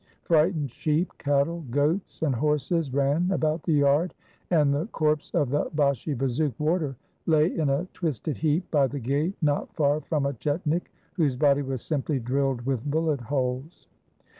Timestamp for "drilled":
12.19-12.61